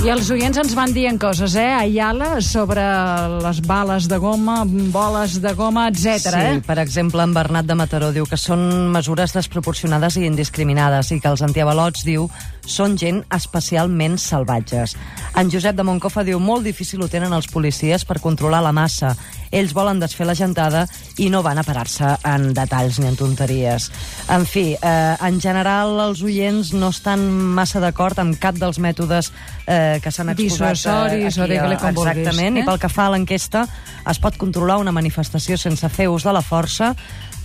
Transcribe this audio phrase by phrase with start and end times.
[0.00, 1.74] I els oients ens van dient coses, eh?
[1.76, 2.80] Ayala, sobre
[3.44, 6.22] les bales de goma, boles de goma, etc.
[6.24, 6.62] Sí, eh?
[6.64, 8.62] per exemple, en Bernat de Mataró diu que són
[8.94, 12.30] mesures desproporcionades i indiscriminades i que els antiavalots, diu,
[12.70, 14.96] són gent especialment salvatges.
[15.38, 19.14] En Josep de Moncofa diu molt difícil ho tenen els policies per controlar la massa.
[19.50, 20.84] Ells volen desfer la gentada
[21.18, 23.88] i no van a parar-se en detalls ni en tonteries.
[24.30, 29.32] En fi, eh, en general els oients no estan massa d'acord amb cap dels mètodes
[29.66, 32.62] eh, que s'han exposat Dissuasoris o digue-li com vulguis, Exactament, eh?
[32.62, 33.66] i pel que fa a l'enquesta,
[34.10, 36.94] es pot controlar una manifestació sense fer ús de la força,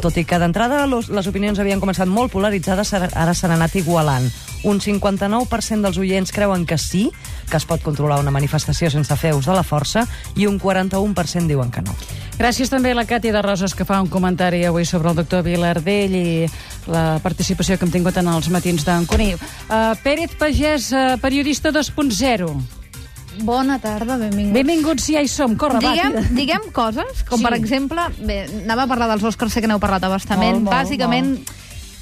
[0.00, 4.26] tot i que d'entrada les opinions havien començat molt polaritzades, ara s'han anat igualant.
[4.64, 7.10] Un 59% dels oients creuen que sí,
[7.50, 11.50] que es pot controlar una manifestació sense fer ús de la força, i un 41%
[11.50, 11.96] diuen que no.
[12.38, 15.44] Gràcies també a la Càtia de Roses, que fa un comentari avui sobre el doctor
[15.46, 16.46] Vilardell i
[16.90, 19.34] la participació que hem tingut en els matins d'en Cuní.
[19.34, 22.83] Uh, Pérez Pagès, uh, periodista 2.0.
[23.42, 24.54] Bona tarda, benvinguts.
[24.54, 25.56] Benvinguts, ja hi som.
[25.56, 26.28] Corre, va, Diguem, tira.
[26.36, 27.44] diguem coses, com Sí.
[27.44, 30.64] per exemple, bé, anava a parlar dels Oscars, sé que n'heu parlat a bastament, Molt,
[30.64, 31.38] molt, bàsicament...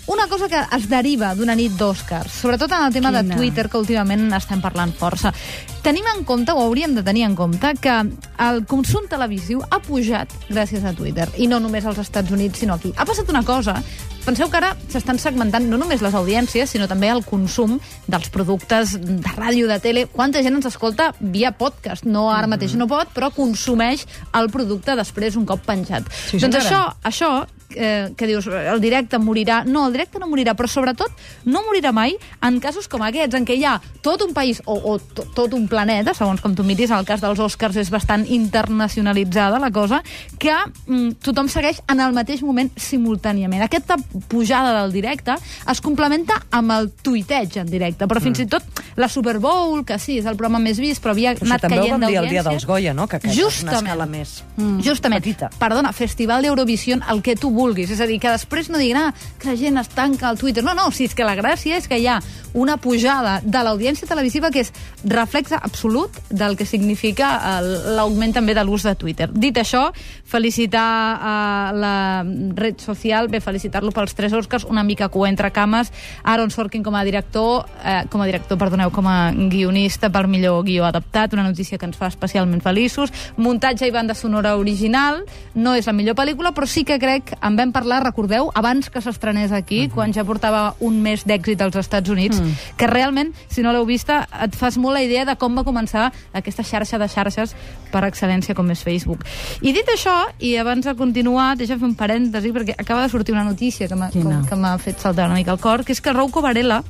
[0.05, 3.23] Una cosa que es deriva d'una nit d'Oscars, sobretot en el tema Quina?
[3.23, 5.33] de Twitter, que últimament estem parlant força.
[5.81, 7.95] Tenim en compte, o hauríem de tenir en compte, que
[8.43, 12.75] el consum televisiu ha pujat gràcies a Twitter, i no només als Estats Units, sinó
[12.75, 12.93] aquí.
[12.97, 13.81] Ha passat una cosa,
[14.25, 17.79] penseu que ara s'estan segmentant no només les audiències, sinó també el consum
[18.11, 20.07] dels productes de ràdio, de tele.
[20.13, 22.07] Quanta gent ens escolta via podcast?
[22.07, 24.07] No, ara mateix no pot, però consumeix
[24.39, 26.07] el producte després un cop penjat.
[26.13, 26.63] Sí, doncs senyora.
[26.63, 27.33] això, això
[27.77, 29.63] eh, que dius, el directe morirà...
[29.65, 31.13] No, el directe no morirà, però sobretot
[31.45, 34.75] no morirà mai en casos com aquests, en què hi ha tot un país o,
[34.75, 37.91] o to, tot un planeta, segons com tu miris, en el cas dels Oscars és
[37.91, 40.03] bastant internacionalitzada la cosa,
[40.39, 40.53] que
[40.87, 43.63] mm, tothom segueix en el mateix moment simultàniament.
[43.67, 43.97] Aquesta
[44.29, 45.35] pujada del directe
[45.71, 48.65] es complementa amb el tuiteig en directe, però fins i tot
[48.97, 51.79] la Super Bowl, que sí, és el programa més vist, però havia Però anat també
[51.79, 52.51] ho caient vam dir el dia d'audiència.
[52.51, 53.07] dels Goya, no?
[53.09, 54.81] Que aquesta és una escala més Mm.
[54.85, 55.23] Justament.
[55.23, 55.49] petita.
[55.59, 57.62] Perdona, Festival d'Eurovisió, el que tu vulguis.
[57.93, 60.65] És a dir, que després no diguin ah, que la gent es tanca al Twitter.
[60.65, 62.21] No, no, si és que la gràcia és que hi ha
[62.55, 64.73] una pujada de l'audiència televisiva que és
[65.05, 69.31] reflexe absolut del que significa el- l'augment també de l'ús de Twitter.
[69.33, 69.91] Dit això,
[70.25, 72.25] felicitar a la
[72.57, 75.93] red social, bé, felicitar-lo pels tres Oscars, una mica cua entre cames,
[76.25, 80.63] Aaron Sorkin com a director, eh, com a director, perdoneu, com a guionista per millor
[80.65, 85.23] guió adaptat, una notícia que ens fa especialment feliços, muntatge i banda sonora original,
[85.55, 89.03] no és la millor pel·lícula, però sí que crec, en vam parlar, recordeu, abans que
[89.05, 92.41] s'estrenés aquí, quan ja portava un mes d'èxit als Estats Units,
[92.81, 96.09] que realment, si no l'heu vista, et fas molt la idea de com va començar
[96.33, 97.53] aquesta xarxa de xarxes
[97.93, 99.27] per excel·lència com és Facebook.
[99.61, 103.37] I dit això, i abans de continuar, deixa fer un parèntesi, perquè acaba de sortir
[103.37, 106.81] una notícia que m'ha fet saltar una mica el cor, que és que Rouco Varela,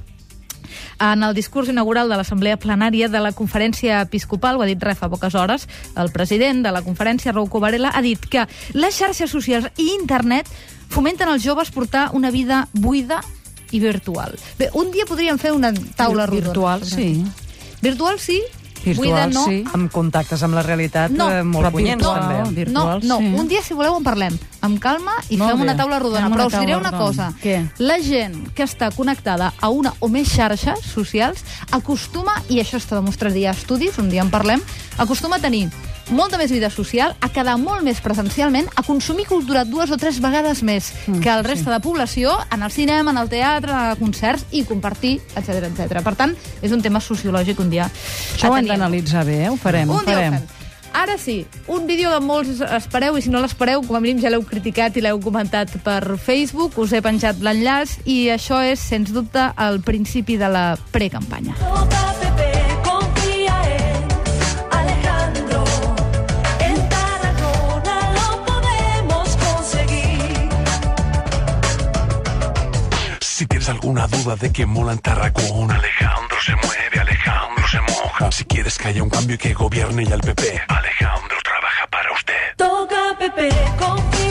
[1.00, 4.94] en el discurs inaugural de l'Assemblea Plenària de la Conferència Episcopal, ho ha dit re
[4.98, 9.30] fa poques hores, el president de la conferència, Rouco Varela, ha dit que les xarxes
[9.30, 10.50] socials i internet
[10.92, 13.22] fomenten als joves portar una vida buida
[13.72, 14.36] i virtual.
[14.58, 16.52] Bé, un dia podríem fer una taula rodona.
[16.52, 17.24] Virtual, sí.
[17.82, 18.42] Virtual sí,
[18.84, 19.44] Virtual, buida no.
[19.46, 19.64] sí.
[19.72, 22.54] Amb contactes amb la realitat No, eh, molt punyents, virtual, també.
[22.64, 23.00] virtual.
[23.02, 23.40] no, no, sí.
[23.40, 25.64] un dia, si voleu, en parlem amb calma i Molt fem bé.
[25.64, 26.22] una taula rodona.
[26.28, 27.06] Fem una Però us diré una rodona.
[27.06, 27.32] cosa.
[27.42, 27.70] Què?
[27.78, 32.96] La gent que està connectada a una o més xarxes socials acostuma, i això està
[32.98, 34.60] demostrat ja estudis, un dia en parlem,
[34.98, 35.68] acostuma a tenir
[36.10, 40.20] molta més vida social, a quedar molt més presencialment, a consumir cultura dues o tres
[40.20, 43.96] vegades més Mm, que el resta de població, en el cinema, en el teatre, a
[43.96, 46.02] concerts, i compartir, etc etc.
[46.02, 47.90] Per tant, és un tema sociològic un dia.
[48.34, 49.48] Això ho hem en d'analitzar bé, eh?
[49.50, 50.38] Ho farem, ho un dia ho farem.
[50.38, 50.60] fem.
[50.92, 54.30] Ara sí, un vídeo que molts espereu, i si no l'espereu, com a mínim ja
[54.30, 59.12] l'heu criticat i l'heu comentat per Facebook, us he penjat l'enllaç, i això és, sens
[59.12, 61.56] dubte, el principi de la precampanya.
[61.64, 62.11] Toca
[73.32, 78.30] Si tienes alguna duda de que mola en Tarragona, Alejandro se mueve, Alejandro se moja.
[78.30, 82.12] Si quieres que haya un cambio y que gobierne ya el PP, Alejandro trabaja para
[82.12, 82.34] usted.
[82.58, 83.48] Toca Pepe,
[83.78, 84.21] confía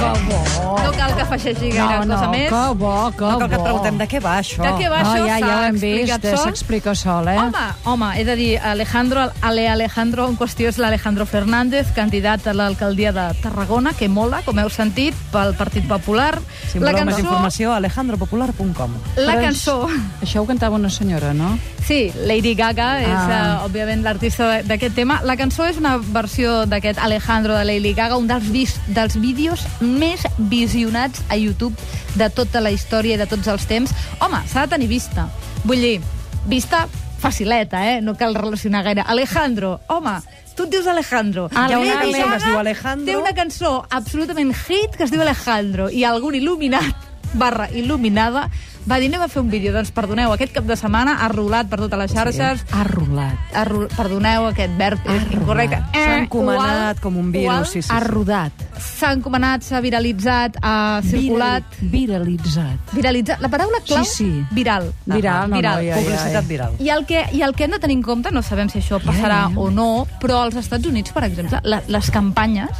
[0.00, 0.78] Que bo.
[0.80, 2.48] No cal que afegeixi gaire No, cosa no, més.
[2.48, 4.62] que bo, que No cal que et preguntem de què va això.
[4.64, 5.26] De què va No, això?
[5.26, 6.44] ja, ja S'ha ho hem explicat vist, sol?
[6.46, 7.36] s'explica sol, eh?
[7.38, 12.54] Home, home, he de dir, Alejandro, Ale Alejandro, en qüestió és l'Alejandro Fernández, candidat a
[12.54, 16.38] l'alcaldia de Tarragona, que mola, com heu sentit, pel Partit Popular.
[16.70, 18.90] Si voleu més informació, alejandropopular.com.
[19.16, 19.88] la Però és- cançó...
[20.22, 21.58] Això ho cantava una senyora, no?
[21.86, 23.60] Sí, Lady Gaga és, Ah.
[23.62, 25.20] uh, òbviament, l'artista d'aquest tema.
[25.24, 28.44] La cançó és una versió d'aquest Alejandro de Lady Gaga, un dels,
[28.86, 31.74] dels vídeos més visionats a YouTube
[32.16, 33.92] de tota la història i de tots els temps.
[34.20, 35.28] Home, s'ha de tenir vista.
[35.64, 35.96] Vull dir,
[36.46, 36.86] vista
[37.20, 38.00] facileta, eh?
[38.00, 39.04] No cal relacionar gaire.
[39.06, 40.16] Alejandro, home,
[40.56, 41.48] tu et dius Alejandro.
[41.52, 43.06] Hi ha una cançó que es diu Alejandro.
[43.06, 48.48] Té una cançó absolutament hit que es diu Alejandro i algun il·luminat barra il·luminada
[48.90, 49.70] va dir anem a fer un vídeo.
[49.72, 52.64] Doncs perdoneu, aquest cap de setmana ha rolat per totes les xarxes.
[52.74, 53.38] Ha rolat.
[53.54, 53.84] Ha ro...
[53.96, 55.78] Perdoneu, aquest verb és incorrecte.
[55.94, 57.66] S'ha Eh, encomanat ual, com un virus, ual.
[57.70, 57.90] sí, sí.
[57.94, 58.66] Ha rodat.
[58.80, 61.64] S'ha encomanat, s'ha viralitzat, ha circulat...
[61.80, 62.92] Viralitzat.
[62.96, 63.40] Viralitzat.
[63.40, 64.04] La paraula clau?
[64.04, 64.44] Sí, sí.
[64.56, 64.90] Viral.
[65.06, 65.76] Viral, no, viral.
[65.78, 66.48] no, ja, ja, Publicitat ja.
[66.48, 66.74] viral.
[66.80, 68.98] I el, que, I el que hem de tenir en compte, no sabem si això
[69.04, 69.60] passarà Ja, ja.
[69.60, 72.70] o no, però als Estats Units, per exemple, la, les campanyes,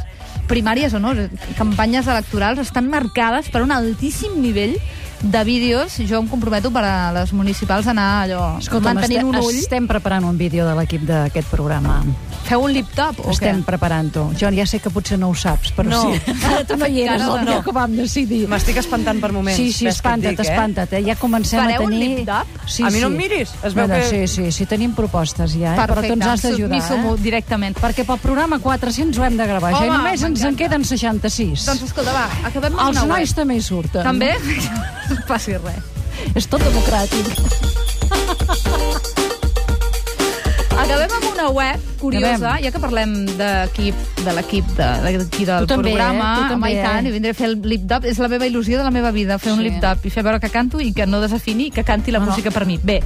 [0.51, 1.13] primàries o no,
[1.57, 4.75] campanyes electorals, estan marcades per un altíssim nivell
[5.23, 5.97] de vídeos.
[6.09, 9.55] Jo em comprometo per a les municipals a anar allò, Escolta, mantenint un ull.
[9.55, 12.01] estem preparant un vídeo de l'equip d'aquest programa.
[12.47, 13.65] Feu un lip-top o estem què?
[13.65, 14.31] preparant-ho.
[14.37, 16.01] Jo ja sé que potser no ho saps, però No.
[16.01, 16.21] sí.
[16.45, 17.45] Ara tu no hi eres el no.
[17.45, 18.47] dia que vam decidir.
[18.49, 19.57] M'estic espantant per moments.
[19.57, 20.51] Sí, sí, espanta't, dic, eh?
[20.51, 20.93] espanta't.
[20.93, 21.03] Eh?
[21.05, 22.09] Ja comencem Fareu a un tenir...
[22.19, 22.67] lip-dub?
[22.67, 25.53] Sí, A mi no em miris, es veu Bueno, que- Sí, sí, sí, tenim propostes
[25.53, 25.77] ja, eh?
[25.79, 26.81] però tu ens has d'ajudar.
[26.81, 27.21] Submisso-m'ho Eh?
[27.21, 27.77] directament.
[27.79, 30.83] Perquè pel programa 400 ho hem de gravar, ja, i Home, només ens en queden
[30.83, 31.65] 66.
[31.65, 33.35] Doncs escolta, va, acabem amb Els una nois web.
[33.37, 34.03] també hi surten.
[34.03, 34.35] També?
[35.29, 35.83] Passi res.
[36.35, 37.25] És tot democràtic.
[40.81, 42.63] Acabem amb una web curiosa, Acabem.
[42.65, 43.95] ja que parlem d'equip,
[44.25, 46.31] de l'equip de, d'aquí del Tu també, programa.
[46.33, 46.41] eh?
[46.41, 47.09] Tu també, Home, i tant, eh?
[47.09, 48.05] i vindré a fer el lip-dub.
[48.05, 49.69] És la meva il·lusió de la meva vida, fer un Sí.
[49.69, 52.25] lip-dub i fer veure que canto i que no desafini i que canti la No,
[52.25, 52.31] no.
[52.31, 52.77] música per mi.
[52.81, 53.01] Bé,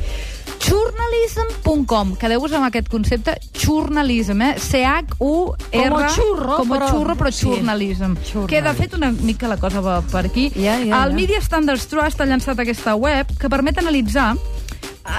[0.66, 2.16] journalism.com.
[2.16, 4.56] Quedeu-vos amb aquest concepte, journalism, eh?
[4.60, 5.90] C-H-U-R...
[5.90, 7.46] Com el xurro, Com a però- xurro, però sí.
[7.46, 8.16] journalism.
[8.16, 8.48] Journalism.
[8.48, 10.50] Que, de fet, una mica la cosa va per aquí.
[10.56, 11.14] Ja, ja, el.
[11.14, 14.36] Media Standards Trust ha llançat aquesta web que permet analitzar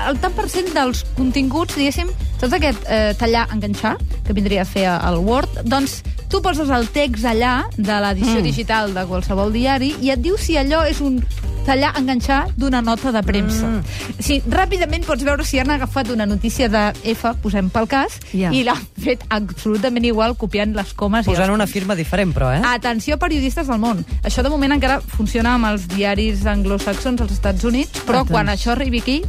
[0.09, 2.11] el tant per cent dels continguts, diguéssim,
[2.41, 3.97] tot aquest eh, tallar, enganxar,
[4.27, 6.00] que vindria a fer el Word, doncs
[6.31, 8.47] tu poses el text allà de l'edició mm.
[8.47, 11.21] digital de qualsevol diari i et diu si allò és un
[11.67, 13.67] tallar, enganxar d'una nota de premsa.
[13.67, 14.19] Mm.
[14.23, 16.85] Sí, ràpidament pots veure si han agafat una notícia de
[17.15, 18.53] F, posem pel cas, Ja.
[18.55, 22.53] i l'han fet absolutament igual, copiant les comes i Posant els una firma diferent, però,
[22.55, 22.62] eh?
[22.62, 24.05] Atenció, periodistes del món.
[24.23, 28.35] Això de moment encara funciona amb els diaris anglosaxons als Estats Units, però Atenció.
[28.35, 29.23] quan això arribi aquí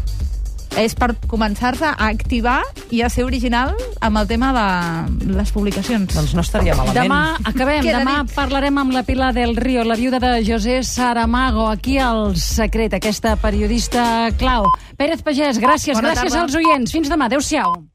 [0.77, 2.61] és per començar-se a activar
[2.93, 6.13] i a ser original amb el tema de les publicacions.
[6.13, 6.97] Doncs no estaria malament.
[7.01, 8.35] Demà acabem, Queda demà dit.
[8.35, 13.35] parlarem amb la Pilar del Río, la viuda de José Saramago, aquí al Secret, aquesta
[13.37, 14.69] periodista clau.
[14.97, 16.43] Pérez Pagès, gràcies, Bona gràcies tarda.
[16.43, 16.91] als oients.
[16.91, 17.87] Fins demà, adeu-siau.